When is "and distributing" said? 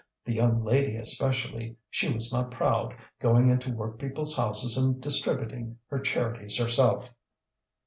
4.75-5.77